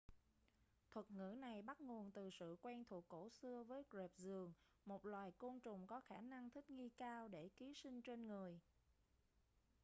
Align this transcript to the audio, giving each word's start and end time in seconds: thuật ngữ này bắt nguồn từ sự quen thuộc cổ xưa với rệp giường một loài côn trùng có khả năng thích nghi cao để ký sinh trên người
thuật 0.91 1.11
ngữ 1.11 1.35
này 1.37 1.61
bắt 1.61 1.81
nguồn 1.81 2.11
từ 2.11 2.29
sự 2.29 2.55
quen 2.61 2.83
thuộc 2.85 3.05
cổ 3.07 3.29
xưa 3.29 3.63
với 3.63 3.83
rệp 3.93 4.11
giường 4.17 4.53
một 4.85 5.05
loài 5.05 5.31
côn 5.37 5.59
trùng 5.59 5.87
có 5.87 5.99
khả 5.99 6.21
năng 6.21 6.49
thích 6.49 6.69
nghi 6.69 6.89
cao 6.97 7.27
để 7.27 7.49
ký 7.57 7.73
sinh 7.73 8.01
trên 8.01 8.27
người 8.27 8.59